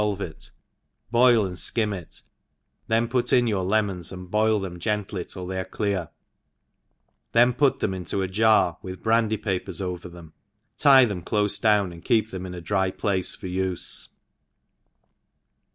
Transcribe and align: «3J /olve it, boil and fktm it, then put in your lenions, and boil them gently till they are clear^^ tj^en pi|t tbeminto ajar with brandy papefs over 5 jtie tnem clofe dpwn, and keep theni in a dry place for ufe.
«3J 0.01 0.17
/olve 0.17 0.21
it, 0.21 0.51
boil 1.11 1.45
and 1.45 1.57
fktm 1.57 1.95
it, 1.95 2.21
then 2.87 3.07
put 3.07 3.31
in 3.31 3.45
your 3.45 3.63
lenions, 3.63 4.11
and 4.11 4.31
boil 4.31 4.59
them 4.59 4.79
gently 4.79 5.23
till 5.23 5.45
they 5.45 5.59
are 5.59 5.63
clear^^ 5.63 6.09
tj^en 7.35 7.55
pi|t 7.55 7.73
tbeminto 7.85 8.23
ajar 8.23 8.79
with 8.81 9.03
brandy 9.03 9.37
papefs 9.37 9.79
over 9.79 10.09
5 10.09 10.31
jtie 10.31 11.07
tnem 11.11 11.23
clofe 11.23 11.59
dpwn, 11.61 11.91
and 11.93 12.03
keep 12.03 12.31
theni 12.31 12.47
in 12.47 12.55
a 12.55 12.61
dry 12.61 12.89
place 12.89 13.35
for 13.35 13.45
ufe. 13.45 14.07